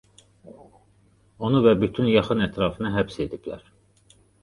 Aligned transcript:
Onu 1.49 1.63
və 1.67 1.75
bütün 1.85 2.09
yaxın 2.17 2.45
ətrafını 2.49 2.97
həbs 2.99 3.25
ediblər. 3.29 3.67